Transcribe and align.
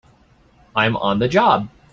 I'm 0.75 0.97
on 0.97 1.19
the 1.19 1.27
job! 1.27 1.69